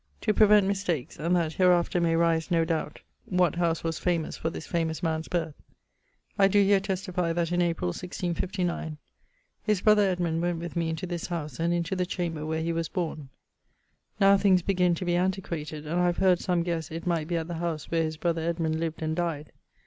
[0.21, 4.49] To prevent mistakes, and that hereafter may rise no doubt what house was famous for
[4.49, 5.53] this famous man's birth;
[6.39, 8.97] I doe here testifie that in April, 1659,
[9.61, 12.73] his brother Edmond went with me into this house, and into the chamber where he
[12.73, 13.29] was borne.
[14.19, 17.37] Now things begin to be antiquated, and I have heard some guesse it might be
[17.37, 19.51] at the howse where his brother Edmund lived and dyed.